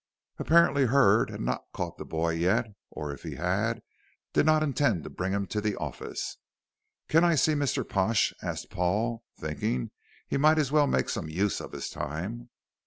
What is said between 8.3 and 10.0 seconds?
asked Paul, thinking